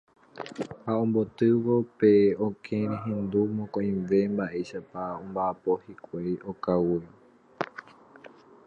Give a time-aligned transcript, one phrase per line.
[0.83, 2.11] Ha ambotývo pe
[2.47, 7.09] okẽ rohendu mokõive mba'éichapa ombota hikuái okáguio.